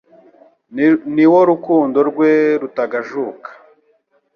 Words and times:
ni 1.15 1.25
wo 1.31 1.39
rukundo 1.51 1.97
rwe 2.09 2.31
rutagajuka. 2.61 3.49